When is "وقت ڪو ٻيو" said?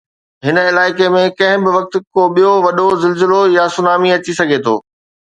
1.77-2.53